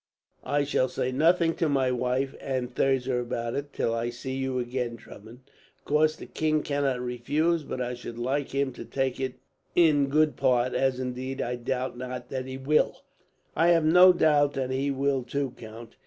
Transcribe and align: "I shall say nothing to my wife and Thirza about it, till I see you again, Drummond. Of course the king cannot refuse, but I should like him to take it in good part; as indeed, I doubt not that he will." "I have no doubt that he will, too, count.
"I 0.47 0.63
shall 0.63 0.89
say 0.89 1.11
nothing 1.11 1.53
to 1.57 1.69
my 1.69 1.91
wife 1.91 2.35
and 2.41 2.73
Thirza 2.73 3.17
about 3.17 3.53
it, 3.53 3.71
till 3.71 3.93
I 3.93 4.09
see 4.09 4.33
you 4.33 4.57
again, 4.57 4.95
Drummond. 4.95 5.41
Of 5.77 5.85
course 5.85 6.15
the 6.15 6.25
king 6.25 6.63
cannot 6.63 6.99
refuse, 6.99 7.61
but 7.63 7.79
I 7.79 7.93
should 7.93 8.17
like 8.17 8.49
him 8.49 8.73
to 8.73 8.83
take 8.83 9.19
it 9.19 9.35
in 9.75 10.07
good 10.07 10.37
part; 10.37 10.73
as 10.73 10.99
indeed, 10.99 11.39
I 11.39 11.55
doubt 11.55 11.99
not 11.99 12.29
that 12.29 12.47
he 12.47 12.57
will." 12.57 13.03
"I 13.55 13.67
have 13.67 13.85
no 13.85 14.11
doubt 14.11 14.53
that 14.53 14.71
he 14.71 14.89
will, 14.89 15.21
too, 15.21 15.51
count. 15.55 15.95